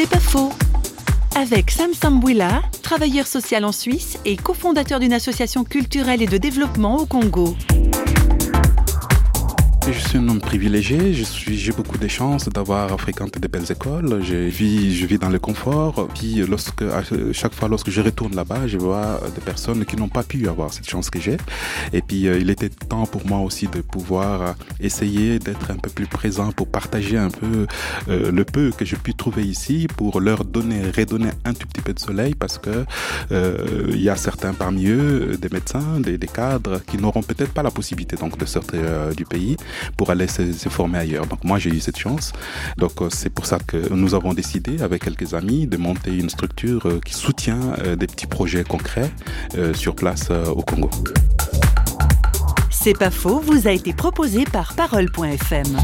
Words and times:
C'est 0.00 0.08
pas 0.08 0.20
faux. 0.20 0.52
Avec 1.34 1.72
Sam 1.72 1.92
Sambouila, 1.92 2.62
travailleur 2.84 3.26
social 3.26 3.64
en 3.64 3.72
Suisse 3.72 4.16
et 4.24 4.36
cofondateur 4.36 5.00
d'une 5.00 5.12
association 5.12 5.64
culturelle 5.64 6.22
et 6.22 6.28
de 6.28 6.36
développement 6.36 6.98
au 6.98 7.06
Congo. 7.06 7.56
Je 9.90 9.98
suis 10.00 10.18
un 10.18 10.28
homme 10.28 10.40
privilégié, 10.40 11.14
j'ai 11.14 11.72
beaucoup 11.72 11.96
de 11.96 12.08
chance 12.08 12.48
d'avoir 12.50 13.00
fréquenté 13.00 13.40
de 13.40 13.48
belles 13.48 13.72
écoles, 13.72 14.22
je 14.22 14.34
vis, 14.34 14.94
je 14.94 15.06
vis 15.06 15.18
dans 15.18 15.30
le 15.30 15.38
confort. 15.38 16.08
Puis 16.14 16.44
lorsque, 16.46 16.84
chaque 17.32 17.54
fois 17.54 17.68
lorsque 17.68 17.88
je 17.88 18.02
retourne 18.02 18.36
là-bas, 18.36 18.66
je 18.66 18.76
vois 18.76 19.18
des 19.34 19.40
personnes 19.40 19.86
qui 19.86 19.96
n'ont 19.96 20.08
pas 20.08 20.22
pu 20.22 20.46
avoir 20.46 20.74
cette 20.74 20.88
chance 20.88 21.08
que 21.08 21.18
j'ai. 21.18 21.38
Et 21.94 22.02
puis 22.02 22.28
euh, 22.28 22.38
il 22.38 22.50
était 22.50 22.68
temps 22.68 23.06
pour 23.06 23.26
moi 23.26 23.38
aussi 23.38 23.66
de 23.66 23.80
pouvoir 23.80 24.56
essayer 24.78 25.38
d'être 25.38 25.70
un 25.70 25.76
peu 25.76 25.88
plus 25.88 26.06
présent 26.06 26.52
pour 26.52 26.68
partager 26.68 27.16
un 27.16 27.30
peu 27.30 27.66
euh, 28.10 28.30
le 28.30 28.44
peu 28.44 28.72
que 28.76 28.84
j'ai 28.84 28.96
pu 28.96 29.14
trouver 29.14 29.44
ici, 29.44 29.86
pour 29.96 30.20
leur 30.20 30.44
donner, 30.44 30.82
redonner 30.94 31.30
un 31.46 31.54
tout 31.54 31.66
petit 31.66 31.80
peu 31.80 31.94
de 31.94 32.00
soleil 32.00 32.34
parce 32.34 32.58
que 32.58 32.84
euh, 33.32 33.86
il 33.90 34.02
y 34.02 34.10
a 34.10 34.16
certains 34.16 34.52
parmi 34.52 34.88
eux, 34.88 35.38
des 35.40 35.48
médecins, 35.48 36.00
des 36.00 36.18
cadres, 36.18 36.80
qui 36.84 36.98
n'auront 36.98 37.22
peut-être 37.22 37.52
pas 37.52 37.62
la 37.62 37.70
possibilité 37.70 38.16
donc 38.16 38.36
de 38.36 38.44
sortir 38.44 38.80
du 39.16 39.24
pays 39.24 39.56
pour 39.96 40.10
aller 40.10 40.26
se, 40.26 40.68
former 40.68 40.98
ailleurs. 40.98 41.26
Donc 41.26 41.44
moi 41.44 41.58
j'ai 41.58 41.70
eu 41.70 41.80
cette 41.80 41.98
chance. 41.98 42.32
Donc 42.76 43.00
euh, 43.00 43.08
c'est 43.10 43.30
pour 43.30 43.46
ça 43.46 43.58
que 43.58 43.92
nous 43.92 44.14
avons 44.14 44.34
décidé 44.34 44.82
avec 44.82 45.04
quelques 45.04 45.34
amis 45.34 45.66
de 45.66 45.76
monter 45.76 46.16
une 46.16 46.30
structure 46.30 46.86
euh, 46.86 47.00
qui 47.04 47.14
soutient 47.14 47.60
euh, 47.78 47.96
des 47.96 48.06
petits 48.06 48.26
projets 48.26 48.64
concrets 48.64 49.10
sur 49.74 49.94
place 49.94 50.30
au 50.30 50.62
Congo. 50.62 50.90
C'est 52.70 52.96
pas 52.96 53.10
faux, 53.10 53.40
vous 53.40 53.66
a 53.66 53.72
été 53.72 53.92
proposé 53.92 54.44
par 54.44 54.74
parole.fm. 54.74 55.76